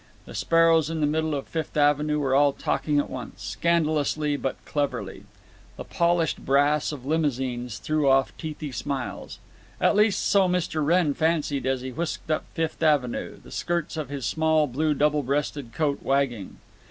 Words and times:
The 0.25 0.33
sparrows 0.33 0.89
in 0.89 0.99
the 0.99 1.05
middle 1.05 1.35
of 1.35 1.47
Fifth 1.47 1.77
Avenue 1.77 2.17
were 2.17 2.33
all 2.33 2.53
talking 2.53 2.97
at 2.97 3.07
once, 3.07 3.43
scandalously 3.43 4.35
but 4.35 4.55
cleverly. 4.65 5.25
The 5.77 5.83
polished 5.83 6.43
brass 6.43 6.91
of 6.91 7.05
limousines 7.05 7.77
threw 7.77 8.09
off 8.09 8.35
teethy 8.35 8.73
smiles. 8.73 9.37
At 9.79 9.95
least 9.95 10.25
so 10.27 10.49
Mr. 10.49 10.83
Wrenn 10.83 11.13
fancied 11.13 11.67
as 11.67 11.81
he 11.81 11.91
whisked 11.91 12.31
up 12.31 12.45
Fifth 12.55 12.81
Avenue, 12.81 13.37
the 13.43 13.51
skirts 13.51 13.95
of 13.95 14.09
his 14.09 14.25
small 14.25 14.65
blue 14.65 14.95
double 14.95 15.21
breasted 15.21 15.71
coat 15.71 16.01
wagging. 16.01 16.57